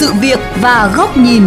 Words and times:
sự 0.00 0.12
việc 0.20 0.38
và 0.60 0.92
góc 0.96 1.16
nhìn. 1.16 1.42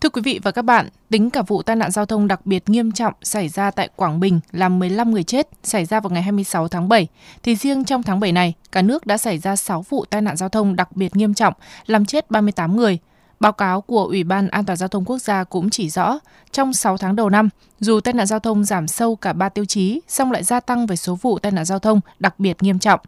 Thưa 0.00 0.08
quý 0.08 0.22
vị 0.24 0.40
và 0.42 0.50
các 0.50 0.62
bạn, 0.62 0.88
tính 1.10 1.30
cả 1.30 1.42
vụ 1.42 1.62
tai 1.62 1.76
nạn 1.76 1.90
giao 1.90 2.06
thông 2.06 2.28
đặc 2.28 2.46
biệt 2.46 2.68
nghiêm 2.68 2.92
trọng 2.92 3.12
xảy 3.22 3.48
ra 3.48 3.70
tại 3.70 3.88
Quảng 3.96 4.20
Bình 4.20 4.40
làm 4.52 4.78
15 4.78 5.10
người 5.10 5.22
chết 5.22 5.48
xảy 5.62 5.84
ra 5.84 6.00
vào 6.00 6.10
ngày 6.10 6.22
26 6.22 6.68
tháng 6.68 6.88
7, 6.88 7.06
thì 7.42 7.56
riêng 7.56 7.84
trong 7.84 8.02
tháng 8.02 8.20
7 8.20 8.32
này, 8.32 8.54
cả 8.72 8.82
nước 8.82 9.06
đã 9.06 9.18
xảy 9.18 9.38
ra 9.38 9.56
6 9.56 9.84
vụ 9.88 10.04
tai 10.04 10.22
nạn 10.22 10.36
giao 10.36 10.48
thông 10.48 10.76
đặc 10.76 10.96
biệt 10.96 11.16
nghiêm 11.16 11.34
trọng, 11.34 11.54
làm 11.86 12.04
chết 12.04 12.30
38 12.30 12.76
người. 12.76 12.98
Báo 13.40 13.52
cáo 13.52 13.80
của 13.80 14.04
Ủy 14.04 14.24
ban 14.24 14.48
An 14.48 14.64
toàn 14.64 14.76
giao 14.76 14.88
thông 14.88 15.04
quốc 15.04 15.18
gia 15.18 15.44
cũng 15.44 15.70
chỉ 15.70 15.90
rõ, 15.90 16.18
trong 16.52 16.72
6 16.72 16.96
tháng 16.96 17.16
đầu 17.16 17.30
năm, 17.30 17.48
dù 17.80 18.00
tai 18.00 18.14
nạn 18.14 18.26
giao 18.26 18.38
thông 18.38 18.64
giảm 18.64 18.88
sâu 18.88 19.16
cả 19.16 19.32
3 19.32 19.48
tiêu 19.48 19.64
chí, 19.64 20.00
song 20.08 20.32
lại 20.32 20.44
gia 20.44 20.60
tăng 20.60 20.86
về 20.86 20.96
số 20.96 21.14
vụ 21.14 21.38
tai 21.38 21.52
nạn 21.52 21.64
giao 21.64 21.78
thông 21.78 22.00
đặc 22.18 22.40
biệt 22.40 22.62
nghiêm 22.62 22.78
trọng. 22.78 23.00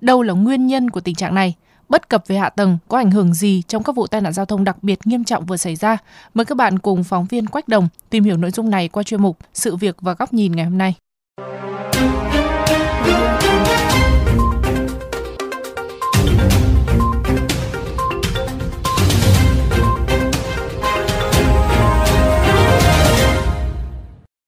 Đâu 0.00 0.22
là 0.22 0.34
nguyên 0.34 0.66
nhân 0.66 0.90
của 0.90 1.00
tình 1.00 1.14
trạng 1.14 1.34
này? 1.34 1.54
Bất 1.88 2.08
cập 2.08 2.24
về 2.26 2.36
hạ 2.36 2.48
tầng 2.48 2.78
có 2.88 2.98
ảnh 2.98 3.10
hưởng 3.10 3.34
gì 3.34 3.62
trong 3.68 3.82
các 3.82 3.96
vụ 3.96 4.06
tai 4.06 4.20
nạn 4.20 4.32
giao 4.32 4.46
thông 4.46 4.64
đặc 4.64 4.76
biệt 4.82 4.98
nghiêm 5.04 5.24
trọng 5.24 5.46
vừa 5.46 5.56
xảy 5.56 5.76
ra. 5.76 5.98
Mời 6.34 6.44
các 6.44 6.54
bạn 6.54 6.78
cùng 6.78 7.04
phóng 7.04 7.26
viên 7.26 7.46
Quách 7.46 7.68
Đồng 7.68 7.88
tìm 8.10 8.24
hiểu 8.24 8.36
nội 8.36 8.50
dung 8.50 8.70
này 8.70 8.88
qua 8.88 9.02
chuyên 9.02 9.22
mục 9.22 9.38
Sự 9.54 9.76
việc 9.76 9.96
và 10.00 10.14
góc 10.14 10.32
nhìn 10.32 10.52
ngày 10.52 10.64
hôm 10.64 10.78
nay. 10.78 10.94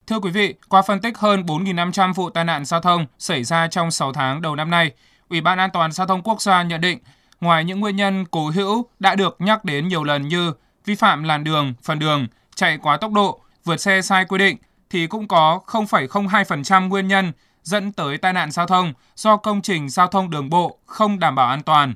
Thưa 0.07 0.21
quý 0.21 0.31
vị, 0.31 0.55
qua 0.69 0.83
phân 0.83 1.01
tích 1.01 1.19
hơn 1.19 1.43
4.500 1.43 2.15
vụ 2.15 2.31
tai 2.31 2.45
nạn 2.45 2.65
giao 2.65 2.81
thông 2.81 3.07
xảy 3.19 3.45
ra 3.45 3.69
trong 3.69 3.91
6 3.91 4.13
tháng 4.13 4.43
đầu 4.43 4.57
năm 4.57 4.71
nay, 4.71 4.91
Ủy 5.29 5.41
ban 5.41 5.59
An 5.59 5.71
toàn 5.73 5.93
giao 5.93 6.07
thông 6.07 6.23
quốc 6.23 6.43
gia 6.43 6.63
nhận 6.63 6.81
định 6.81 6.99
ngoài 7.41 7.65
những 7.65 7.81
nguyên 7.81 7.97
nhân 7.97 8.25
cố 8.31 8.51
hữu 8.51 8.87
đã 8.99 9.15
được 9.15 9.37
nhắc 9.39 9.65
đến 9.65 9.89
nhiều 9.89 10.05
lần 10.05 10.29
như 10.29 10.53
vi 10.85 10.95
phạm 10.95 11.23
làn 11.23 11.45
đường, 11.45 11.75
phần 11.83 11.99
đường, 11.99 12.27
chạy 12.55 12.79
quá 12.79 12.97
tốc 12.97 13.13
độ, 13.13 13.41
vượt 13.65 13.77
xe 13.77 14.03
sai 14.03 14.25
quy 14.25 14.39
định, 14.39 14.57
thì 14.91 15.07
cũng 15.07 15.29
có 15.29 15.61
0,02% 15.67 16.89
nguyên 16.89 17.09
nhân 17.09 17.33
dẫn 17.63 17.93
tới 17.93 18.19
tai 18.19 18.33
nạn 18.33 18.51
giao 18.51 18.67
thông 18.67 18.93
do 19.17 19.37
công 19.37 19.63
trình 19.63 19.89
giao 19.89 20.07
thông 20.07 20.31
đường 20.31 20.51
bộ 20.51 20.79
không 20.87 21.19
đảm 21.19 21.35
bảo 21.35 21.49
an 21.49 21.63
toàn. 21.63 21.95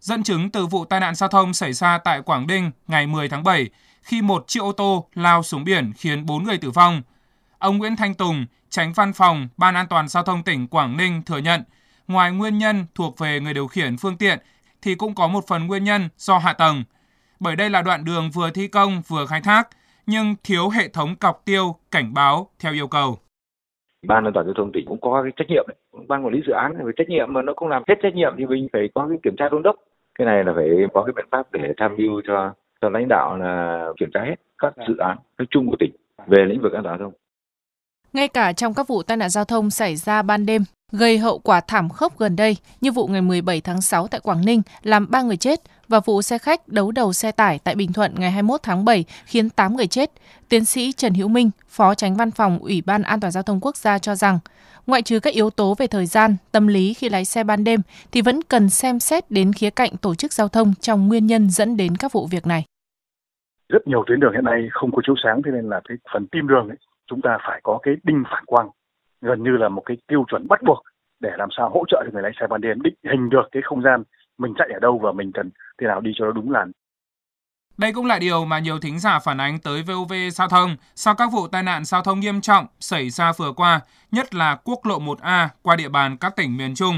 Dẫn 0.00 0.22
chứng 0.22 0.50
từ 0.50 0.66
vụ 0.66 0.84
tai 0.84 1.00
nạn 1.00 1.14
giao 1.14 1.28
thông 1.28 1.54
xảy 1.54 1.72
ra 1.72 1.98
tại 1.98 2.22
Quảng 2.22 2.46
Ninh 2.46 2.70
ngày 2.88 3.06
10 3.06 3.28
tháng 3.28 3.42
7 3.44 3.70
khi 4.02 4.22
một 4.22 4.44
chiếc 4.46 4.60
ô 4.60 4.72
tô 4.72 5.06
lao 5.14 5.42
xuống 5.42 5.64
biển 5.64 5.92
khiến 5.96 6.26
4 6.26 6.44
người 6.44 6.58
tử 6.58 6.70
vong. 6.70 7.02
Ông 7.58 7.78
Nguyễn 7.78 7.96
Thanh 7.96 8.14
Tùng, 8.14 8.46
tránh 8.70 8.92
văn 8.92 9.12
phòng 9.12 9.48
Ban 9.56 9.74
An 9.74 9.86
toàn 9.86 10.08
giao 10.08 10.22
thông 10.22 10.42
tỉnh 10.42 10.68
Quảng 10.68 10.96
Ninh 10.96 11.22
thừa 11.22 11.38
nhận, 11.38 11.62
ngoài 12.08 12.32
nguyên 12.32 12.58
nhân 12.58 12.86
thuộc 12.94 13.18
về 13.18 13.40
người 13.40 13.54
điều 13.54 13.66
khiển 13.66 13.96
phương 13.96 14.16
tiện 14.16 14.38
thì 14.84 14.94
cũng 14.94 15.14
có 15.14 15.28
một 15.28 15.44
phần 15.48 15.66
nguyên 15.66 15.84
nhân 15.84 16.08
do 16.16 16.38
hạ 16.38 16.52
tầng. 16.52 16.84
Bởi 17.40 17.56
đây 17.56 17.70
là 17.70 17.82
đoạn 17.82 18.04
đường 18.04 18.30
vừa 18.34 18.50
thi 18.50 18.68
công 18.68 19.02
vừa 19.08 19.26
khai 19.26 19.40
thác, 19.44 19.68
nhưng 20.06 20.34
thiếu 20.44 20.68
hệ 20.68 20.88
thống 20.88 21.16
cọc 21.16 21.42
tiêu 21.44 21.76
cảnh 21.90 22.14
báo 22.14 22.48
theo 22.58 22.72
yêu 22.72 22.88
cầu. 22.88 23.18
Ban 24.06 24.24
an 24.24 24.32
toàn 24.34 24.46
giao 24.46 24.54
thông 24.56 24.72
tỉnh 24.72 24.86
cũng 24.88 25.00
có 25.00 25.22
cái 25.22 25.32
trách 25.36 25.48
nhiệm 25.48 25.64
đấy. 25.68 25.76
Ban 26.08 26.24
quản 26.24 26.34
lý 26.34 26.40
dự 26.46 26.52
án 26.52 26.72
phải 26.84 26.92
trách 26.96 27.08
nhiệm 27.08 27.32
mà 27.32 27.42
nó 27.42 27.52
không 27.56 27.68
làm 27.68 27.82
hết 27.88 27.94
trách 28.02 28.14
nhiệm 28.14 28.34
thì 28.38 28.46
mình 28.46 28.68
phải 28.72 28.88
có 28.94 29.06
cái 29.08 29.18
kiểm 29.22 29.36
tra 29.38 29.48
đôn 29.48 29.62
đốc. 29.62 29.76
Cái 30.18 30.26
này 30.26 30.44
là 30.44 30.52
phải 30.56 30.68
có 30.94 31.02
cái 31.04 31.12
biện 31.16 31.26
pháp 31.30 31.52
để 31.52 31.74
tham 31.76 31.96
mưu 31.96 32.22
cho 32.26 32.54
cho 32.80 32.88
lãnh 32.88 33.08
đạo 33.08 33.36
là 33.36 33.84
kiểm 34.00 34.10
tra 34.14 34.20
hết 34.20 34.36
các 34.58 34.74
dự 34.88 34.96
án 34.96 35.18
nói 35.38 35.46
chung 35.50 35.70
của 35.70 35.76
tỉnh 35.78 35.92
về 36.26 36.44
lĩnh 36.48 36.60
vực 36.62 36.72
an 36.72 36.82
toàn 36.84 36.98
giao 36.98 37.06
thông. 37.08 37.20
Ngay 38.12 38.28
cả 38.28 38.52
trong 38.52 38.74
các 38.74 38.88
vụ 38.88 39.02
tai 39.02 39.16
nạn 39.16 39.30
giao 39.30 39.44
thông 39.44 39.70
xảy 39.70 39.96
ra 39.96 40.22
ban 40.22 40.46
đêm, 40.46 40.62
gây 40.98 41.18
hậu 41.18 41.38
quả 41.38 41.60
thảm 41.60 41.88
khốc 41.88 42.18
gần 42.18 42.36
đây 42.36 42.56
như 42.80 42.92
vụ 42.92 43.06
ngày 43.06 43.22
17 43.22 43.60
tháng 43.60 43.80
6 43.80 44.08
tại 44.08 44.20
Quảng 44.20 44.44
Ninh 44.44 44.62
làm 44.82 45.10
3 45.10 45.22
người 45.22 45.36
chết 45.36 45.60
và 45.88 46.00
vụ 46.00 46.22
xe 46.22 46.38
khách 46.38 46.68
đấu 46.68 46.92
đầu 46.92 47.12
xe 47.12 47.32
tải 47.32 47.58
tại 47.64 47.74
Bình 47.74 47.92
Thuận 47.92 48.14
ngày 48.18 48.30
21 48.30 48.60
tháng 48.62 48.84
7 48.84 49.04
khiến 49.24 49.50
8 49.50 49.76
người 49.76 49.86
chết. 49.86 50.10
Tiến 50.48 50.64
sĩ 50.64 50.92
Trần 50.92 51.14
Hữu 51.14 51.28
Minh, 51.28 51.50
Phó 51.68 51.94
Tránh 51.94 52.16
Văn 52.16 52.30
phòng 52.30 52.58
Ủy 52.58 52.82
ban 52.86 53.02
An 53.02 53.20
toàn 53.20 53.30
giao 53.30 53.42
thông 53.42 53.60
quốc 53.60 53.76
gia 53.76 53.98
cho 53.98 54.14
rằng, 54.14 54.38
ngoại 54.86 55.02
trừ 55.02 55.20
các 55.20 55.34
yếu 55.34 55.50
tố 55.50 55.74
về 55.78 55.86
thời 55.86 56.06
gian, 56.06 56.36
tâm 56.52 56.66
lý 56.66 56.94
khi 56.94 57.08
lái 57.08 57.24
xe 57.24 57.44
ban 57.44 57.64
đêm 57.64 57.80
thì 58.12 58.22
vẫn 58.22 58.42
cần 58.42 58.70
xem 58.70 59.00
xét 59.00 59.30
đến 59.30 59.52
khía 59.52 59.70
cạnh 59.70 59.96
tổ 59.96 60.14
chức 60.14 60.32
giao 60.32 60.48
thông 60.48 60.74
trong 60.80 61.08
nguyên 61.08 61.26
nhân 61.26 61.50
dẫn 61.50 61.76
đến 61.76 61.96
các 61.96 62.12
vụ 62.12 62.26
việc 62.26 62.46
này. 62.46 62.64
Rất 63.68 63.86
nhiều 63.86 64.04
tuyến 64.06 64.20
đường 64.20 64.32
hiện 64.32 64.44
nay 64.44 64.68
không 64.72 64.92
có 64.92 65.02
chiếu 65.06 65.14
sáng 65.24 65.42
thế 65.44 65.50
nên 65.54 65.68
là 65.68 65.80
cái 65.88 65.96
phần 66.14 66.26
tim 66.32 66.48
đường 66.48 66.68
ấy, 66.68 66.76
chúng 67.10 67.20
ta 67.22 67.38
phải 67.46 67.60
có 67.62 67.78
cái 67.82 67.94
đinh 68.02 68.22
phản 68.30 68.44
quang 68.46 68.70
gần 69.24 69.42
như 69.42 69.50
là 69.50 69.68
một 69.68 69.82
cái 69.86 69.96
tiêu 70.06 70.24
chuẩn 70.30 70.48
bắt 70.48 70.62
buộc 70.62 70.82
để 71.20 71.30
làm 71.38 71.48
sao 71.56 71.68
hỗ 71.68 71.84
trợ 71.88 72.02
cho 72.04 72.10
người 72.12 72.22
lái 72.22 72.32
xe 72.40 72.46
ban 72.46 72.60
đêm 72.60 72.82
định 72.82 72.94
hình 73.12 73.30
được 73.30 73.48
cái 73.52 73.62
không 73.64 73.82
gian 73.82 74.02
mình 74.38 74.54
chạy 74.58 74.68
ở 74.72 74.78
đâu 74.80 74.98
và 75.02 75.12
mình 75.12 75.32
cần 75.34 75.50
thế 75.78 75.86
nào 75.86 76.00
đi 76.00 76.10
cho 76.14 76.24
nó 76.24 76.32
đúng 76.32 76.50
làn. 76.50 76.72
Đây 77.78 77.92
cũng 77.94 78.06
là 78.06 78.18
điều 78.18 78.44
mà 78.44 78.58
nhiều 78.58 78.78
thính 78.82 78.98
giả 78.98 79.18
phản 79.24 79.38
ánh 79.38 79.58
tới 79.64 79.82
VOV 79.82 80.12
Giao 80.32 80.48
thông 80.48 80.76
sau 80.94 81.14
các 81.18 81.28
vụ 81.32 81.48
tai 81.52 81.62
nạn 81.62 81.84
giao 81.84 82.02
thông 82.02 82.20
nghiêm 82.20 82.40
trọng 82.40 82.66
xảy 82.80 83.10
ra 83.10 83.32
vừa 83.38 83.52
qua, 83.56 83.80
nhất 84.12 84.34
là 84.34 84.56
quốc 84.64 84.78
lộ 84.88 84.98
1A 84.98 85.48
qua 85.62 85.76
địa 85.76 85.88
bàn 85.88 86.16
các 86.20 86.32
tỉnh 86.36 86.56
miền 86.56 86.74
Trung. 86.74 86.94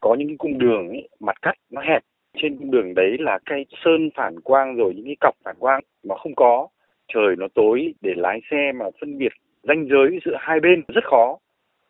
Có 0.00 0.16
những 0.18 0.38
cung 0.38 0.58
đường 0.58 0.88
ấy, 0.88 1.08
mặt 1.20 1.36
cắt 1.42 1.54
nó 1.70 1.80
hẹp, 1.80 2.02
trên 2.42 2.58
cung 2.58 2.70
đường 2.70 2.94
đấy 2.94 3.16
là 3.18 3.38
cây 3.44 3.66
sơn 3.84 4.10
phản 4.16 4.40
quang 4.40 4.76
rồi 4.76 4.92
những 4.96 5.04
cái 5.04 5.16
cọc 5.20 5.34
phản 5.44 5.56
quang 5.58 5.80
mà 6.08 6.14
không 6.22 6.34
có. 6.36 6.68
Trời 7.14 7.36
nó 7.38 7.46
tối 7.54 7.94
để 8.00 8.10
lái 8.16 8.40
xe 8.50 8.72
mà 8.74 8.86
phân 9.00 9.18
biệt 9.18 9.32
ranh 9.68 9.86
giới 9.90 10.18
giữa 10.24 10.36
hai 10.40 10.60
bên 10.60 10.82
rất 10.88 11.04
khó. 11.10 11.38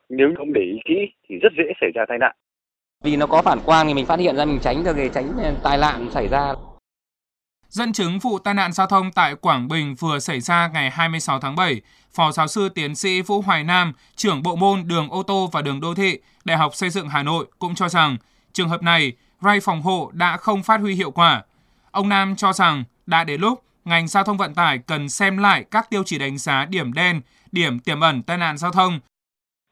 Nếu 0.09 0.28
không 0.38 0.53
để 0.53 0.60
ý 0.60 0.78
kỹ 0.84 0.94
thì 1.28 1.37
rất 1.43 1.53
dễ 1.59 1.65
xảy 1.81 1.91
ra 1.94 2.05
tai 2.09 2.19
nạn. 2.19 2.37
Vì 3.05 3.16
nó 3.16 3.27
có 3.27 3.43
phản 3.43 3.59
quang 3.65 3.87
thì 3.87 3.94
mình 3.94 4.06
phát 4.06 4.19
hiện 4.19 4.37
ra 4.37 4.44
mình 4.44 4.59
tránh 4.62 4.84
được 4.84 4.97
để 4.97 5.09
tránh 5.09 5.33
tai 5.62 5.78
nạn 5.78 6.10
xảy 6.10 6.28
ra. 6.28 6.55
Dẫn 7.69 7.93
chứng 7.93 8.19
vụ 8.19 8.38
tai 8.38 8.55
nạn 8.55 8.72
giao 8.72 8.87
thông 8.87 9.12
tại 9.12 9.34
Quảng 9.34 9.69
Bình 9.69 9.94
vừa 9.94 10.19
xảy 10.19 10.41
ra 10.41 10.69
ngày 10.69 10.91
26 10.91 11.41
tháng 11.41 11.56
7, 11.56 11.81
Phó 12.15 12.33
giáo 12.33 12.47
sư 12.47 12.69
tiến 12.69 12.94
sĩ 12.94 13.22
Vũ 13.22 13.41
Hoài 13.41 13.65
Nam, 13.65 13.93
trưởng 14.16 14.43
bộ 14.43 14.56
môn 14.56 14.89
đường 14.89 15.09
ô 15.10 15.22
tô 15.22 15.49
và 15.53 15.62
đường 15.62 15.81
đô 15.81 15.94
thị, 15.94 16.19
Đại 16.44 16.56
học 16.56 16.75
Xây 16.75 16.91
dựng 16.91 17.09
Hà 17.09 17.22
Nội 17.22 17.47
cũng 17.59 17.75
cho 17.75 17.89
rằng 17.89 18.16
trường 18.53 18.69
hợp 18.69 18.83
này, 18.83 19.12
ray 19.41 19.60
phòng 19.60 19.83
hộ 19.83 20.10
đã 20.12 20.37
không 20.37 20.62
phát 20.62 20.81
huy 20.81 20.94
hiệu 20.94 21.10
quả. 21.10 21.43
Ông 21.91 22.09
Nam 22.09 22.37
cho 22.37 22.53
rằng 22.53 22.84
đã 23.06 23.25
đến 23.25 23.41
lúc 23.41 23.62
ngành 23.84 24.09
giao 24.09 24.25
thông 24.25 24.37
vận 24.37 24.54
tải 24.54 24.78
cần 24.78 25.09
xem 25.09 25.39
lại 25.39 25.65
các 25.71 25.91
tiêu 25.91 26.03
chí 26.04 26.19
đánh 26.19 26.39
giá 26.39 26.65
điểm 26.65 26.93
đen, 26.93 27.21
điểm 27.53 27.79
tiềm 27.85 28.01
ẩn 28.01 28.23
tai 28.23 28.39
nạn 28.39 28.57
giao 28.57 28.73
thông. 28.73 28.93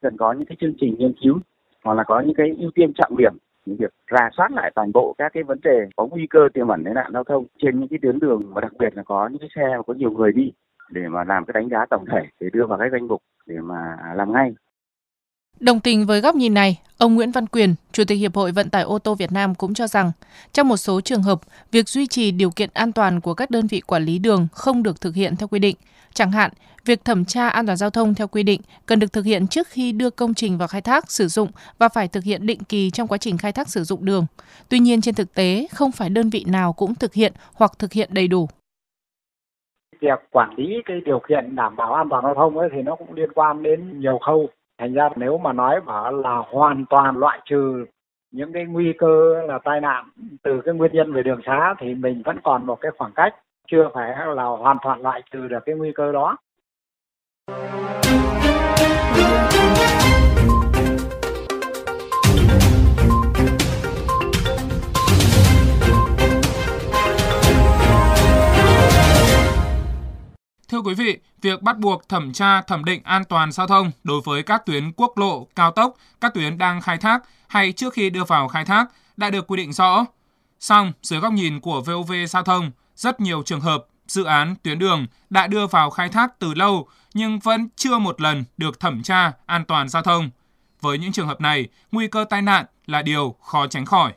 Cần 0.02 0.16
có 0.16 0.32
những 0.32 0.46
cái 0.46 0.56
chương 0.60 0.74
trình 0.80 0.94
nghiên 0.98 1.14
cứu, 1.22 1.38
hoặc 1.84 1.94
là 1.94 2.04
có 2.04 2.20
những 2.20 2.34
cái 2.34 2.56
ưu 2.58 2.70
tiên 2.74 2.92
trọng 2.94 3.16
điểm, 3.16 3.32
những 3.66 3.76
việc 3.76 3.94
rà 4.10 4.30
soát 4.36 4.52
lại 4.52 4.72
toàn 4.74 4.92
bộ 4.92 5.14
các 5.18 5.32
cái 5.32 5.42
vấn 5.42 5.60
đề 5.62 5.88
có 5.96 6.06
nguy 6.06 6.26
cơ 6.30 6.48
tiềm 6.54 6.68
ẩn 6.68 6.84
tai 6.84 6.94
nạn 6.94 7.10
giao 7.12 7.24
thông 7.24 7.46
trên 7.58 7.80
những 7.80 7.88
cái 7.88 7.98
tuyến 8.02 8.18
đường 8.18 8.54
và 8.54 8.60
đặc 8.60 8.72
biệt 8.78 8.96
là 8.96 9.02
có 9.02 9.28
những 9.28 9.40
cái 9.40 9.48
xe 9.56 9.62
có 9.86 9.94
nhiều 9.94 10.10
người 10.10 10.32
đi 10.32 10.52
để 10.90 11.08
mà 11.08 11.24
làm 11.24 11.44
cái 11.44 11.52
đánh 11.52 11.68
giá 11.68 11.86
tổng 11.90 12.04
thể, 12.12 12.22
để 12.40 12.48
đưa 12.52 12.66
vào 12.66 12.78
cái 12.78 12.88
danh 12.92 13.08
mục 13.08 13.22
để 13.46 13.56
mà 13.60 13.96
làm 14.14 14.32
ngay 14.32 14.54
Đồng 15.60 15.80
tình 15.80 16.06
với 16.06 16.20
góc 16.20 16.34
nhìn 16.34 16.54
này, 16.54 16.80
ông 16.98 17.14
Nguyễn 17.14 17.30
Văn 17.30 17.46
Quyền, 17.46 17.74
Chủ 17.92 18.04
tịch 18.04 18.18
Hiệp 18.18 18.36
hội 18.36 18.52
Vận 18.52 18.70
tải 18.70 18.82
ô 18.82 18.98
tô 18.98 19.14
Việt 19.14 19.32
Nam 19.32 19.54
cũng 19.54 19.74
cho 19.74 19.86
rằng, 19.86 20.12
trong 20.52 20.68
một 20.68 20.76
số 20.76 21.00
trường 21.00 21.22
hợp, 21.22 21.40
việc 21.72 21.88
duy 21.88 22.06
trì 22.06 22.30
điều 22.30 22.50
kiện 22.50 22.70
an 22.72 22.92
toàn 22.92 23.20
của 23.20 23.34
các 23.34 23.50
đơn 23.50 23.66
vị 23.66 23.80
quản 23.80 24.04
lý 24.04 24.18
đường 24.18 24.48
không 24.52 24.82
được 24.82 25.00
thực 25.00 25.14
hiện 25.14 25.36
theo 25.36 25.48
quy 25.48 25.58
định. 25.58 25.76
Chẳng 26.14 26.32
hạn, 26.32 26.50
việc 26.84 27.04
thẩm 27.04 27.24
tra 27.24 27.48
an 27.48 27.66
toàn 27.66 27.76
giao 27.76 27.90
thông 27.90 28.14
theo 28.14 28.26
quy 28.26 28.42
định 28.42 28.60
cần 28.86 28.98
được 28.98 29.12
thực 29.12 29.24
hiện 29.24 29.46
trước 29.46 29.68
khi 29.68 29.92
đưa 29.92 30.10
công 30.10 30.34
trình 30.34 30.58
vào 30.58 30.68
khai 30.68 30.80
thác 30.80 31.10
sử 31.10 31.28
dụng 31.28 31.48
và 31.78 31.88
phải 31.88 32.08
thực 32.08 32.24
hiện 32.24 32.46
định 32.46 32.60
kỳ 32.68 32.90
trong 32.90 33.08
quá 33.08 33.18
trình 33.18 33.38
khai 33.38 33.52
thác 33.52 33.68
sử 33.68 33.84
dụng 33.84 34.04
đường. 34.04 34.26
Tuy 34.68 34.78
nhiên 34.78 35.00
trên 35.00 35.14
thực 35.14 35.34
tế, 35.34 35.66
không 35.72 35.92
phải 35.92 36.08
đơn 36.08 36.30
vị 36.30 36.44
nào 36.48 36.72
cũng 36.72 36.94
thực 36.94 37.14
hiện 37.14 37.32
hoặc 37.54 37.72
thực 37.78 37.92
hiện 37.92 38.08
đầy 38.12 38.28
đủ 38.28 38.48
việc 40.00 40.20
quản 40.30 40.54
lý 40.56 40.82
cái 40.84 41.00
điều 41.04 41.20
kiện 41.28 41.56
đảm 41.56 41.76
bảo 41.76 41.94
an 41.94 42.06
toàn 42.10 42.24
giao 42.24 42.34
thông 42.34 42.58
ấy 42.58 42.68
thì 42.72 42.82
nó 42.82 42.96
cũng 42.96 43.14
liên 43.14 43.32
quan 43.34 43.62
đến 43.62 44.00
nhiều 44.00 44.18
khâu 44.26 44.48
thành 44.80 44.94
ra 44.94 45.08
nếu 45.16 45.38
mà 45.38 45.52
nói 45.52 45.80
bảo 45.80 46.12
là 46.12 46.36
hoàn 46.36 46.84
toàn 46.90 47.18
loại 47.18 47.40
trừ 47.44 47.84
những 48.30 48.52
cái 48.52 48.64
nguy 48.64 48.92
cơ 48.98 49.42
là 49.48 49.58
tai 49.64 49.80
nạn 49.80 50.08
từ 50.42 50.60
cái 50.60 50.74
nguyên 50.74 50.92
nhân 50.92 51.12
về 51.12 51.22
đường 51.22 51.40
xá 51.46 51.74
thì 51.78 51.94
mình 51.94 52.22
vẫn 52.24 52.38
còn 52.42 52.66
một 52.66 52.80
cái 52.80 52.92
khoảng 52.98 53.12
cách, 53.12 53.34
chưa 53.70 53.88
phải 53.94 54.26
là 54.34 54.44
hoàn 54.44 54.76
toàn 54.82 55.02
loại 55.02 55.22
trừ 55.32 55.48
được 55.48 55.58
cái 55.66 55.74
nguy 55.74 55.92
cơ 55.92 56.12
đó. 56.12 56.36
Thưa 70.80 70.84
quý 70.84 70.94
vị, 70.94 71.18
việc 71.42 71.62
bắt 71.62 71.78
buộc 71.78 72.08
thẩm 72.08 72.32
tra 72.32 72.62
thẩm 72.62 72.84
định 72.84 73.00
an 73.04 73.24
toàn 73.24 73.52
giao 73.52 73.66
thông 73.66 73.90
đối 74.04 74.20
với 74.24 74.42
các 74.42 74.66
tuyến 74.66 74.92
quốc 74.92 75.18
lộ, 75.18 75.46
cao 75.56 75.70
tốc, 75.70 75.94
các 76.20 76.34
tuyến 76.34 76.58
đang 76.58 76.80
khai 76.80 76.98
thác 76.98 77.22
hay 77.48 77.72
trước 77.72 77.92
khi 77.92 78.10
đưa 78.10 78.24
vào 78.24 78.48
khai 78.48 78.64
thác 78.64 78.86
đã 79.16 79.30
được 79.30 79.46
quy 79.46 79.56
định 79.56 79.72
rõ. 79.72 80.04
Song, 80.60 80.92
dưới 81.02 81.20
góc 81.20 81.32
nhìn 81.32 81.60
của 81.60 81.80
VOV 81.80 82.12
Giao 82.28 82.42
thông, 82.42 82.70
rất 82.96 83.20
nhiều 83.20 83.42
trường 83.42 83.60
hợp 83.60 83.86
dự 84.06 84.24
án 84.24 84.54
tuyến 84.62 84.78
đường 84.78 85.06
đã 85.30 85.46
đưa 85.46 85.66
vào 85.66 85.90
khai 85.90 86.08
thác 86.08 86.38
từ 86.38 86.54
lâu 86.54 86.88
nhưng 87.14 87.38
vẫn 87.38 87.68
chưa 87.76 87.98
một 87.98 88.20
lần 88.20 88.44
được 88.56 88.80
thẩm 88.80 89.02
tra 89.02 89.32
an 89.46 89.64
toàn 89.64 89.88
giao 89.88 90.02
thông. 90.02 90.30
Với 90.80 90.98
những 90.98 91.12
trường 91.12 91.28
hợp 91.28 91.40
này, 91.40 91.68
nguy 91.92 92.08
cơ 92.08 92.24
tai 92.30 92.42
nạn 92.42 92.66
là 92.86 93.02
điều 93.02 93.36
khó 93.42 93.66
tránh 93.66 93.84
khỏi. 93.84 94.12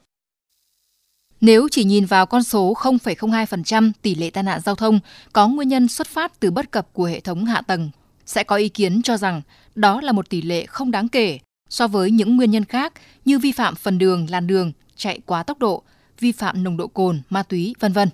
Nếu 1.43 1.67
chỉ 1.71 1.83
nhìn 1.83 2.05
vào 2.05 2.25
con 2.25 2.43
số 2.43 2.73
0,02% 2.73 3.91
tỷ 4.01 4.15
lệ 4.15 4.29
tai 4.29 4.43
nạn 4.43 4.59
giao 4.61 4.75
thông 4.75 4.99
có 5.33 5.47
nguyên 5.47 5.69
nhân 5.69 5.87
xuất 5.87 6.07
phát 6.07 6.39
từ 6.39 6.51
bất 6.51 6.71
cập 6.71 6.93
của 6.93 7.05
hệ 7.05 7.19
thống 7.19 7.45
hạ 7.45 7.61
tầng, 7.67 7.89
sẽ 8.25 8.43
có 8.43 8.55
ý 8.55 8.69
kiến 8.69 9.01
cho 9.01 9.17
rằng 9.17 9.41
đó 9.75 10.01
là 10.01 10.11
một 10.11 10.29
tỷ 10.29 10.41
lệ 10.41 10.65
không 10.65 10.91
đáng 10.91 11.07
kể 11.07 11.39
so 11.69 11.87
với 11.87 12.11
những 12.11 12.35
nguyên 12.35 12.51
nhân 12.51 12.65
khác 12.65 12.93
như 13.25 13.39
vi 13.39 13.51
phạm 13.51 13.75
phần 13.75 13.97
đường, 13.97 14.27
làn 14.29 14.47
đường, 14.47 14.71
chạy 14.95 15.19
quá 15.25 15.43
tốc 15.43 15.59
độ, 15.59 15.83
vi 16.19 16.31
phạm 16.31 16.63
nồng 16.63 16.77
độ 16.77 16.87
cồn, 16.87 17.21
ma 17.29 17.43
túy, 17.43 17.75
vân 17.79 17.93
vân. 17.93 18.09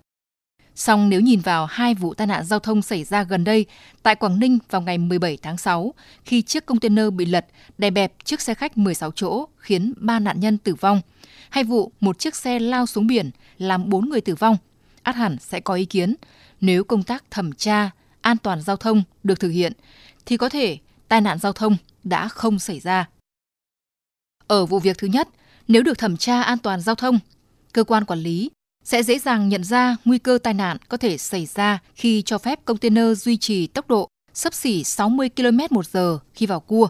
Song 0.79 1.09
nếu 1.09 1.21
nhìn 1.21 1.39
vào 1.39 1.65
hai 1.65 1.93
vụ 1.93 2.13
tai 2.13 2.27
nạn 2.27 2.45
giao 2.45 2.59
thông 2.59 2.81
xảy 2.81 3.03
ra 3.03 3.23
gần 3.23 3.43
đây 3.43 3.65
tại 4.03 4.15
Quảng 4.15 4.39
Ninh 4.39 4.59
vào 4.69 4.81
ngày 4.81 4.97
17 4.97 5.37
tháng 5.41 5.57
6, 5.57 5.93
khi 6.25 6.41
chiếc 6.41 6.65
container 6.65 7.05
bị 7.13 7.25
lật 7.25 7.45
đè 7.77 7.89
bẹp 7.89 8.13
chiếc 8.23 8.41
xe 8.41 8.53
khách 8.53 8.77
16 8.77 9.11
chỗ 9.11 9.47
khiến 9.57 9.93
3 9.97 10.19
nạn 10.19 10.39
nhân 10.39 10.57
tử 10.57 10.75
vong, 10.75 11.01
hay 11.49 11.63
vụ 11.63 11.91
một 11.99 12.19
chiếc 12.19 12.35
xe 12.35 12.59
lao 12.59 12.85
xuống 12.85 13.07
biển 13.07 13.31
làm 13.57 13.89
4 13.89 14.09
người 14.09 14.21
tử 14.21 14.35
vong, 14.35 14.57
át 15.03 15.15
hẳn 15.15 15.37
sẽ 15.39 15.59
có 15.59 15.73
ý 15.73 15.85
kiến. 15.85 16.15
Nếu 16.61 16.83
công 16.83 17.03
tác 17.03 17.23
thẩm 17.31 17.53
tra 17.53 17.91
an 18.21 18.37
toàn 18.37 18.61
giao 18.61 18.77
thông 18.77 19.03
được 19.23 19.39
thực 19.39 19.49
hiện 19.49 19.73
thì 20.25 20.37
có 20.37 20.49
thể 20.49 20.77
tai 21.07 21.21
nạn 21.21 21.37
giao 21.39 21.53
thông 21.53 21.77
đã 22.03 22.27
không 22.27 22.59
xảy 22.59 22.79
ra. 22.79 23.09
Ở 24.47 24.65
vụ 24.65 24.79
việc 24.79 24.97
thứ 24.97 25.07
nhất, 25.07 25.27
nếu 25.67 25.83
được 25.83 25.97
thẩm 25.97 26.17
tra 26.17 26.41
an 26.41 26.57
toàn 26.57 26.81
giao 26.81 26.95
thông, 26.95 27.19
cơ 27.73 27.83
quan 27.83 28.05
quản 28.05 28.19
lý 28.19 28.49
sẽ 28.89 29.03
dễ 29.03 29.19
dàng 29.19 29.49
nhận 29.49 29.63
ra 29.63 29.95
nguy 30.05 30.17
cơ 30.17 30.37
tai 30.43 30.53
nạn 30.53 30.77
có 30.87 30.97
thể 30.97 31.17
xảy 31.17 31.45
ra 31.45 31.79
khi 31.95 32.21
cho 32.21 32.37
phép 32.37 32.65
container 32.65 33.23
duy 33.23 33.37
trì 33.37 33.67
tốc 33.67 33.87
độ 33.87 34.07
sấp 34.33 34.53
xỉ 34.53 34.83
60 34.83 35.29
km 35.29 35.57
một 35.69 35.87
giờ 35.87 36.19
khi 36.33 36.45
vào 36.45 36.59
cua. 36.59 36.87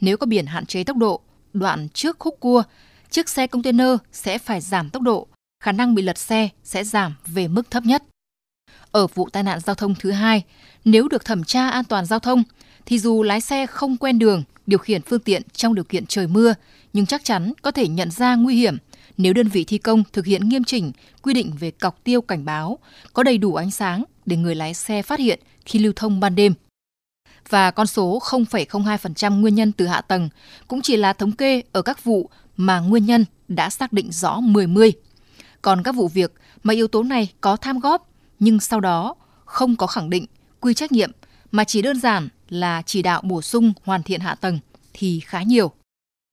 Nếu 0.00 0.16
có 0.16 0.26
biển 0.26 0.46
hạn 0.46 0.66
chế 0.66 0.84
tốc 0.84 0.96
độ, 0.96 1.20
đoạn 1.52 1.88
trước 1.88 2.16
khúc 2.18 2.36
cua, 2.40 2.62
chiếc 3.10 3.28
xe 3.28 3.46
container 3.46 3.88
sẽ 4.12 4.38
phải 4.38 4.60
giảm 4.60 4.90
tốc 4.90 5.02
độ, 5.02 5.26
khả 5.64 5.72
năng 5.72 5.94
bị 5.94 6.02
lật 6.02 6.18
xe 6.18 6.48
sẽ 6.64 6.84
giảm 6.84 7.14
về 7.26 7.48
mức 7.48 7.70
thấp 7.70 7.82
nhất. 7.86 8.02
Ở 8.92 9.06
vụ 9.06 9.28
tai 9.28 9.42
nạn 9.42 9.60
giao 9.60 9.74
thông 9.74 9.94
thứ 9.94 10.10
hai, 10.10 10.42
nếu 10.84 11.08
được 11.08 11.24
thẩm 11.24 11.44
tra 11.44 11.68
an 11.68 11.84
toàn 11.84 12.04
giao 12.04 12.18
thông, 12.18 12.42
thì 12.86 12.98
dù 12.98 13.22
lái 13.22 13.40
xe 13.40 13.66
không 13.66 13.96
quen 13.96 14.18
đường, 14.18 14.42
điều 14.66 14.78
khiển 14.78 15.02
phương 15.02 15.20
tiện 15.20 15.42
trong 15.52 15.74
điều 15.74 15.84
kiện 15.84 16.06
trời 16.06 16.26
mưa, 16.26 16.54
nhưng 16.92 17.06
chắc 17.06 17.24
chắn 17.24 17.52
có 17.62 17.70
thể 17.70 17.88
nhận 17.88 18.10
ra 18.10 18.34
nguy 18.34 18.56
hiểm 18.56 18.76
nếu 19.18 19.32
đơn 19.32 19.48
vị 19.48 19.64
thi 19.64 19.78
công 19.78 20.02
thực 20.12 20.26
hiện 20.26 20.48
nghiêm 20.48 20.64
chỉnh 20.64 20.92
quy 21.22 21.34
định 21.34 21.52
về 21.60 21.70
cọc 21.70 22.04
tiêu 22.04 22.20
cảnh 22.20 22.44
báo, 22.44 22.78
có 23.12 23.22
đầy 23.22 23.38
đủ 23.38 23.54
ánh 23.54 23.70
sáng 23.70 24.04
để 24.26 24.36
người 24.36 24.54
lái 24.54 24.74
xe 24.74 25.02
phát 25.02 25.18
hiện 25.18 25.40
khi 25.64 25.78
lưu 25.78 25.92
thông 25.96 26.20
ban 26.20 26.34
đêm. 26.34 26.54
Và 27.48 27.70
con 27.70 27.86
số 27.86 28.18
0,02% 28.22 29.40
nguyên 29.40 29.54
nhân 29.54 29.72
từ 29.72 29.86
hạ 29.86 30.00
tầng 30.00 30.28
cũng 30.68 30.82
chỉ 30.82 30.96
là 30.96 31.12
thống 31.12 31.32
kê 31.32 31.62
ở 31.72 31.82
các 31.82 32.04
vụ 32.04 32.30
mà 32.56 32.80
nguyên 32.80 33.06
nhân 33.06 33.24
đã 33.48 33.70
xác 33.70 33.92
định 33.92 34.12
rõ 34.12 34.36
10-10. 34.40 34.92
Còn 35.62 35.82
các 35.82 35.94
vụ 35.94 36.08
việc 36.08 36.32
mà 36.62 36.74
yếu 36.74 36.88
tố 36.88 37.02
này 37.02 37.28
có 37.40 37.56
tham 37.56 37.80
góp 37.80 38.10
nhưng 38.38 38.60
sau 38.60 38.80
đó 38.80 39.14
không 39.44 39.76
có 39.76 39.86
khẳng 39.86 40.10
định 40.10 40.26
quy 40.60 40.74
trách 40.74 40.92
nhiệm 40.92 41.10
mà 41.50 41.64
chỉ 41.64 41.82
đơn 41.82 42.00
giản 42.00 42.28
là 42.48 42.82
chỉ 42.86 43.02
đạo 43.02 43.22
bổ 43.24 43.42
sung 43.42 43.72
hoàn 43.84 44.02
thiện 44.02 44.20
hạ 44.20 44.34
tầng 44.34 44.58
thì 44.92 45.20
khá 45.20 45.42
nhiều. 45.42 45.72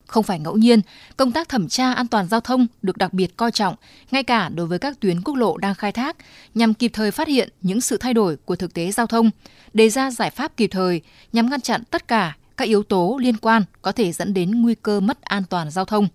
Không 0.08 0.24
phải 0.24 0.40
ngẫu 0.40 0.58
nhiên, 0.58 0.82
công 1.18 1.32
tác 1.32 1.50
thẩm 1.50 1.68
tra 1.68 1.94
an 1.94 2.08
toàn 2.08 2.28
giao 2.28 2.40
thông 2.40 2.68
được 2.82 2.98
đặc 2.98 3.14
biệt 3.14 3.38
coi 3.38 3.52
trọng, 3.52 3.76
ngay 4.12 4.24
cả 4.24 4.50
đối 4.50 4.68
với 4.68 4.80
các 4.80 5.00
tuyến 5.00 5.22
quốc 5.22 5.36
lộ 5.36 5.58
đang 5.58 5.76
khai 5.76 5.92
thác, 5.92 6.18
nhằm 6.54 6.74
kịp 6.74 6.92
thời 6.94 7.12
phát 7.12 7.28
hiện 7.28 7.50
những 7.62 7.82
sự 7.82 7.98
thay 7.98 8.14
đổi 8.14 8.38
của 8.38 8.56
thực 8.56 8.74
tế 8.74 8.92
giao 8.92 9.08
thông, 9.08 9.30
đề 9.74 9.90
ra 9.90 10.12
giải 10.12 10.30
pháp 10.30 10.58
kịp 10.58 10.68
thời 10.68 11.02
nhằm 11.34 11.50
ngăn 11.50 11.62
chặn 11.62 11.84
tất 11.92 12.08
cả 12.08 12.36
các 12.58 12.68
yếu 12.68 12.84
tố 12.84 13.18
liên 13.22 13.38
quan 13.38 13.64
có 13.82 13.92
thể 13.92 14.12
dẫn 14.12 14.34
đến 14.34 14.62
nguy 14.62 14.76
cơ 14.76 15.00
mất 15.00 15.22
an 15.22 15.44
toàn 15.50 15.72
giao 15.72 15.86
thông. 15.86 16.08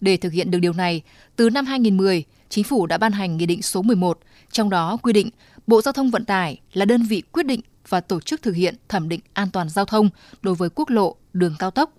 Để 0.00 0.16
thực 0.16 0.32
hiện 0.32 0.50
được 0.50 0.58
điều 0.58 0.72
này, 0.72 1.02
từ 1.36 1.50
năm 1.50 1.66
2010, 1.66 2.24
Chính 2.48 2.64
phủ 2.64 2.86
đã 2.86 2.98
ban 2.98 3.12
hành 3.12 3.36
Nghị 3.36 3.46
định 3.46 3.62
số 3.62 3.82
11, 3.82 4.18
trong 4.52 4.70
đó 4.70 4.96
quy 5.02 5.12
định 5.12 5.30
Bộ 5.66 5.82
Giao 5.82 5.92
thông 5.92 6.10
Vận 6.10 6.24
tải 6.24 6.60
là 6.72 6.84
đơn 6.84 7.02
vị 7.02 7.22
quyết 7.32 7.46
định 7.46 7.60
và 7.88 8.00
tổ 8.00 8.20
chức 8.20 8.42
thực 8.42 8.52
hiện 8.52 8.74
thẩm 8.88 9.08
định 9.08 9.20
an 9.32 9.50
toàn 9.50 9.68
giao 9.68 9.84
thông 9.84 10.10
đối 10.42 10.54
với 10.54 10.68
quốc 10.74 10.90
lộ, 10.90 11.16
đường 11.32 11.54
cao 11.58 11.70
tốc, 11.70 11.97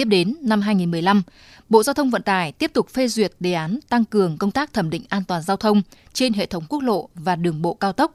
Tiếp 0.00 0.08
đến, 0.08 0.34
năm 0.40 0.60
2015, 0.60 1.22
Bộ 1.68 1.82
Giao 1.82 1.94
thông 1.94 2.10
Vận 2.10 2.22
tải 2.22 2.52
tiếp 2.52 2.70
tục 2.72 2.88
phê 2.88 3.08
duyệt 3.08 3.32
đề 3.40 3.52
án 3.52 3.78
tăng 3.88 4.04
cường 4.04 4.38
công 4.38 4.50
tác 4.50 4.72
thẩm 4.72 4.90
định 4.90 5.02
an 5.08 5.24
toàn 5.24 5.42
giao 5.42 5.56
thông 5.56 5.82
trên 6.12 6.32
hệ 6.32 6.46
thống 6.46 6.64
quốc 6.68 6.82
lộ 6.82 7.08
và 7.14 7.36
đường 7.36 7.62
bộ 7.62 7.74
cao 7.74 7.92
tốc. 7.92 8.14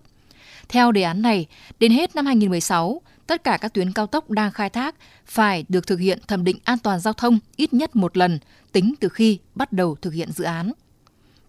Theo 0.70 0.92
đề 0.92 1.02
án 1.02 1.22
này, 1.22 1.46
đến 1.80 1.92
hết 1.92 2.16
năm 2.16 2.26
2016, 2.26 3.02
tất 3.28 3.44
cả 3.44 3.58
các 3.62 3.74
tuyến 3.74 3.94
cao 3.94 4.08
tốc 4.08 4.30
đang 4.30 4.52
khai 4.52 4.70
thác 4.70 4.96
phải 5.26 5.66
được 5.70 5.88
thực 5.88 6.00
hiện 6.00 6.20
thẩm 6.28 6.44
định 6.44 6.58
an 6.64 6.78
toàn 6.78 7.00
giao 7.00 7.14
thông 7.14 7.40
ít 7.56 7.74
nhất 7.74 7.96
một 7.96 8.18
lần 8.18 8.40
tính 8.72 8.94
từ 9.00 9.10
khi 9.10 9.40
bắt 9.56 9.74
đầu 9.74 9.96
thực 10.02 10.14
hiện 10.14 10.32
dự 10.32 10.44
án. 10.44 10.72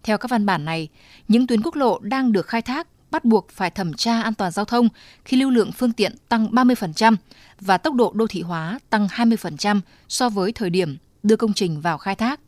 Theo 0.03 0.17
các 0.17 0.31
văn 0.31 0.45
bản 0.45 0.65
này, 0.65 0.87
những 1.27 1.47
tuyến 1.47 1.61
quốc 1.61 1.75
lộ 1.75 1.99
đang 1.99 2.31
được 2.31 2.47
khai 2.47 2.61
thác 2.61 2.87
bắt 3.11 3.25
buộc 3.25 3.49
phải 3.51 3.69
thẩm 3.69 3.93
tra 3.93 4.21
an 4.21 4.33
toàn 4.33 4.51
giao 4.51 4.65
thông 4.65 4.89
khi 5.25 5.37
lưu 5.37 5.49
lượng 5.49 5.71
phương 5.71 5.93
tiện 5.93 6.15
tăng 6.29 6.51
30% 6.51 7.15
và 7.61 7.77
tốc 7.77 7.93
độ 7.93 8.11
đô 8.15 8.27
thị 8.27 8.41
hóa 8.41 8.79
tăng 8.89 9.07
20% 9.07 9.79
so 10.09 10.29
với 10.29 10.51
thời 10.51 10.69
điểm 10.69 10.97
đưa 11.23 11.35
công 11.35 11.53
trình 11.53 11.81
vào 11.81 11.97
khai 11.97 12.15
thác. 12.15 12.39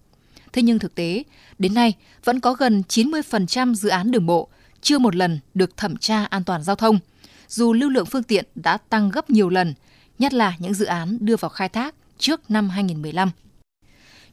Thế 0.53 0.61
nhưng 0.61 0.79
thực 0.79 0.95
tế, 0.95 1.23
đến 1.59 1.73
nay 1.73 1.94
vẫn 2.23 2.39
có 2.39 2.53
gần 2.53 2.83
90% 2.89 3.73
dự 3.73 3.89
án 3.89 4.11
đường 4.11 4.25
bộ 4.25 4.47
chưa 4.81 5.00
một 5.00 5.15
lần 5.15 5.39
được 5.53 5.77
thẩm 5.77 5.97
tra 5.97 6.25
an 6.25 6.44
toàn 6.44 6.63
giao 6.63 6.75
thông, 6.75 7.00
dù 7.47 7.73
lưu 7.73 7.89
lượng 7.89 8.06
phương 8.06 8.23
tiện 8.23 8.45
đã 8.56 8.77
tăng 8.77 9.09
gấp 9.09 9.29
nhiều 9.29 9.50
lần, 9.50 9.73
nhất 10.19 10.33
là 10.33 10.53
những 10.59 10.73
dự 10.73 10.85
án 10.85 11.17
đưa 11.21 11.35
vào 11.35 11.50
khai 11.50 11.69
thác 11.69 11.95
trước 12.17 12.51
năm 12.51 12.69
2015. 12.69 13.31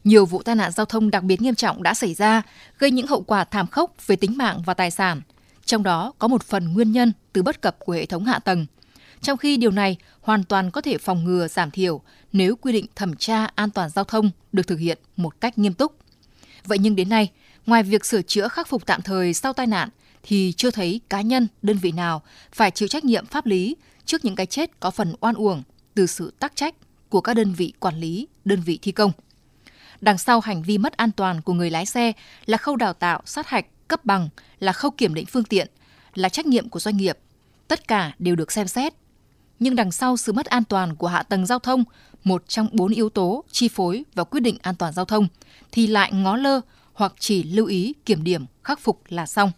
Nhiều 0.03 0.25
vụ 0.25 0.41
tai 0.41 0.55
nạn 0.55 0.71
giao 0.71 0.85
thông 0.85 1.11
đặc 1.11 1.23
biệt 1.23 1.41
nghiêm 1.41 1.55
trọng 1.55 1.83
đã 1.83 1.93
xảy 1.93 2.13
ra, 2.13 2.41
gây 2.77 2.91
những 2.91 3.07
hậu 3.07 3.21
quả 3.21 3.43
thảm 3.43 3.67
khốc 3.67 4.07
về 4.07 4.15
tính 4.15 4.37
mạng 4.37 4.61
và 4.65 4.73
tài 4.73 4.91
sản– 4.91 5.21
trong 5.67 5.83
đó 5.83 6.13
có 6.19 6.27
một 6.27 6.43
phần 6.43 6.73
nguyên 6.73 6.91
nhân 6.91 7.13
từ 7.33 7.43
bất 7.43 7.61
cập 7.61 7.79
của 7.79 7.93
hệ 7.93 8.05
thống 8.05 8.25
hạ 8.25 8.39
tầng. 8.39 8.65
Trong 9.21 9.37
khi 9.37 9.57
điều 9.57 9.71
này 9.71 9.97
hoàn 10.21 10.43
toàn 10.43 10.71
có 10.71 10.81
thể 10.81 10.97
phòng 10.97 11.23
ngừa 11.23 11.47
giảm 11.47 11.71
thiểu 11.71 12.01
nếu 12.33 12.55
quy 12.55 12.73
định 12.73 12.85
thẩm 12.95 13.15
tra 13.15 13.45
an 13.55 13.69
toàn 13.69 13.89
giao 13.89 14.05
thông 14.05 14.31
được 14.51 14.67
thực 14.67 14.79
hiện 14.79 14.97
một 15.15 15.41
cách 15.41 15.57
nghiêm 15.57 15.73
túc. 15.73 15.95
Vậy 16.65 16.77
nhưng 16.77 16.95
đến 16.95 17.09
nay, 17.09 17.31
ngoài 17.65 17.83
việc 17.83 18.05
sửa 18.05 18.21
chữa 18.21 18.47
khắc 18.47 18.67
phục 18.67 18.85
tạm 18.85 19.01
thời 19.01 19.33
sau 19.33 19.53
tai 19.53 19.67
nạn 19.67 19.89
thì 20.23 20.53
chưa 20.57 20.71
thấy 20.71 21.01
cá 21.09 21.21
nhân, 21.21 21.47
đơn 21.61 21.77
vị 21.77 21.91
nào 21.91 22.21
phải 22.51 22.71
chịu 22.71 22.87
trách 22.87 23.05
nhiệm 23.05 23.25
pháp 23.25 23.45
lý 23.45 23.75
trước 24.05 24.25
những 24.25 24.35
cái 24.35 24.45
chết 24.45 24.79
có 24.79 24.91
phần 24.91 25.15
oan 25.19 25.35
uổng 25.35 25.63
từ 25.93 26.07
sự 26.07 26.33
tắc 26.39 26.55
trách 26.55 26.75
của 27.09 27.21
các 27.21 27.33
đơn 27.33 27.53
vị 27.53 27.73
quản 27.79 27.95
lý, 27.95 28.27
đơn 28.45 28.61
vị 28.61 28.79
thi 28.81 28.91
công. 28.91 29.11
Đằng 30.01 30.17
sau 30.17 30.39
hành 30.39 30.63
vi 30.63 30.77
mất 30.77 30.97
an 30.97 31.11
toàn 31.11 31.41
của 31.41 31.53
người 31.53 31.69
lái 31.69 31.85
xe 31.85 32.11
là 32.45 32.57
khâu 32.57 32.75
đào 32.75 32.93
tạo, 32.93 33.21
sát 33.25 33.47
hạch 33.47 33.65
cấp 33.87 34.05
bằng, 34.05 34.29
là 34.59 34.73
khâu 34.73 34.91
kiểm 34.91 35.13
định 35.13 35.25
phương 35.25 35.43
tiện, 35.43 35.67
là 36.15 36.29
trách 36.29 36.45
nhiệm 36.45 36.69
của 36.69 36.79
doanh 36.79 36.97
nghiệp. 36.97 37.17
Tất 37.67 37.87
cả 37.87 38.11
đều 38.19 38.35
được 38.35 38.51
xem 38.51 38.67
xét. 38.67 38.93
Nhưng 39.59 39.75
đằng 39.75 39.91
sau 39.91 40.17
sự 40.17 40.33
mất 40.33 40.45
an 40.45 40.63
toàn 40.63 40.95
của 40.95 41.07
hạ 41.07 41.23
tầng 41.23 41.45
giao 41.45 41.59
thông, 41.59 41.83
một 42.23 42.43
trong 42.47 42.69
bốn 42.71 42.91
yếu 42.91 43.09
tố 43.09 43.43
chi 43.51 43.67
phối 43.67 44.03
và 44.13 44.23
quyết 44.23 44.39
định 44.39 44.57
an 44.61 44.75
toàn 44.75 44.93
giao 44.93 45.05
thông, 45.05 45.27
thì 45.71 45.87
lại 45.87 46.11
ngó 46.13 46.35
lơ 46.35 46.61
hoặc 46.93 47.13
chỉ 47.19 47.43
lưu 47.43 47.65
ý 47.65 47.93
kiểm 48.05 48.23
điểm 48.23 48.45
khắc 48.63 48.79
phục 48.79 49.01
là 49.09 49.25
xong. 49.25 49.51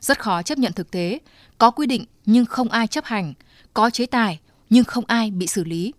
Rất 0.00 0.18
khó 0.18 0.42
chấp 0.42 0.58
nhận 0.58 0.72
thực 0.72 0.90
tế, 0.90 1.18
có 1.58 1.70
quy 1.70 1.86
định 1.86 2.04
nhưng 2.26 2.44
không 2.44 2.68
ai 2.68 2.86
chấp 2.86 3.04
hành, 3.04 3.34
có 3.74 3.90
chế 3.90 4.06
tài 4.06 4.40
nhưng 4.70 4.84
không 4.84 5.04
ai 5.06 5.30
bị 5.30 5.46
xử 5.46 5.64
lý. 5.64 5.92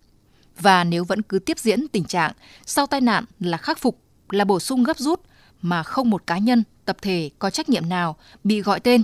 Và 0.59 0.83
nếu 0.83 1.03
vẫn 1.03 1.21
cứ 1.21 1.39
tiếp 1.39 1.59
diễn 1.59 1.87
tình 1.87 2.03
trạng 2.03 2.31
sau 2.65 2.87
tai 2.87 3.01
nạn 3.01 3.25
là 3.39 3.57
khắc 3.57 3.79
phục, 3.79 3.99
là 4.29 4.45
bổ 4.45 4.59
sung 4.59 4.83
gấp 4.83 4.97
rút 4.97 5.21
mà 5.63 5.83
không 5.83 6.09
một 6.09 6.27
cá 6.27 6.37
nhân 6.37 6.63
tập 6.85 6.97
thể 7.01 7.29
có 7.39 7.49
trách 7.49 7.69
nhiệm 7.69 7.89
nào 7.89 8.15
bị 8.43 8.61
gọi 8.61 8.79
tên, 8.79 9.03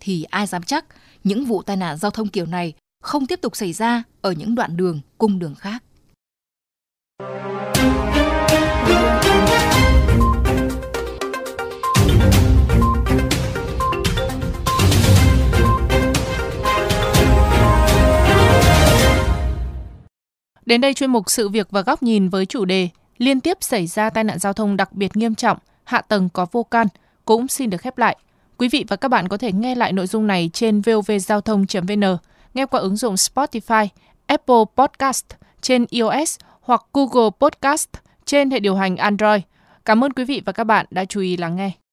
thì 0.00 0.22
ai 0.22 0.46
dám 0.46 0.62
chắc 0.62 0.84
những 1.24 1.44
vụ 1.44 1.62
tai 1.62 1.76
nạn 1.76 1.96
giao 1.96 2.10
thông 2.10 2.28
kiểu 2.28 2.46
này 2.46 2.72
không 3.02 3.26
tiếp 3.26 3.40
tục 3.42 3.56
xảy 3.56 3.72
ra 3.72 4.02
ở 4.20 4.32
những 4.32 4.54
đoạn 4.54 4.76
đường, 4.76 5.00
cung 5.18 5.38
đường 5.38 5.54
khác. 5.54 5.82
Đến 20.66 20.80
đây 20.80 20.94
chuyên 20.94 21.10
mục 21.10 21.30
sự 21.30 21.48
việc 21.48 21.70
và 21.70 21.80
góc 21.80 22.02
nhìn 22.02 22.28
với 22.28 22.46
chủ 22.46 22.64
đề 22.64 22.88
liên 23.18 23.40
tiếp 23.40 23.56
xảy 23.60 23.86
ra 23.86 24.10
tai 24.10 24.24
nạn 24.24 24.38
giao 24.38 24.52
thông 24.52 24.76
đặc 24.76 24.92
biệt 24.92 25.16
nghiêm 25.16 25.34
trọng, 25.34 25.58
hạ 25.88 26.00
tầng 26.00 26.28
có 26.28 26.46
vô 26.52 26.62
can– 26.62 26.86
cũng 27.28 27.48
xin 27.48 27.70
được 27.70 27.80
khép 27.80 27.98
lại. 27.98 28.16
Quý 28.58 28.68
vị 28.68 28.84
và 28.88 28.96
các 28.96 29.08
bạn 29.08 29.28
có 29.28 29.36
thể 29.36 29.52
nghe 29.52 29.74
lại 29.74 29.92
nội 29.92 30.06
dung 30.06 30.26
này 30.26 30.50
trên 30.52 30.80
vovgiao 30.80 31.40
thông.vn, 31.40 32.16
nghe 32.54 32.66
qua 32.66 32.80
ứng 32.80 32.96
dụng 32.96 33.14
Spotify, 33.14 33.88
Apple 34.26 34.64
Podcast 34.76 35.24
trên 35.60 35.84
iOS 35.90 36.38
hoặc 36.60 36.82
Google 36.92 37.30
Podcast 37.40 37.88
trên 38.24 38.50
hệ 38.50 38.60
điều 38.60 38.74
hành 38.74 38.96
Android. 38.96 39.42
Cảm 39.84 40.04
ơn 40.04 40.12
quý 40.12 40.24
vị 40.24 40.42
và 40.44 40.52
các 40.52 40.64
bạn 40.64 40.86
đã 40.90 41.04
chú 41.04 41.20
ý 41.20 41.36
lắng 41.36 41.56
nghe. 41.56 41.87